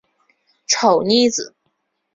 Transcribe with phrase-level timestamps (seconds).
[0.65, 1.53] 丑妮子。